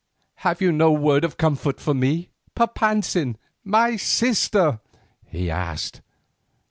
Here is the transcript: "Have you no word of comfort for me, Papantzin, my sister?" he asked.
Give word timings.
"Have 0.37 0.61
you 0.61 0.71
no 0.71 0.91
word 0.91 1.23
of 1.23 1.37
comfort 1.37 1.79
for 1.79 1.93
me, 1.93 2.31
Papantzin, 2.55 3.37
my 3.63 3.97
sister?" 3.97 4.79
he 5.27 5.51
asked. 5.51 6.01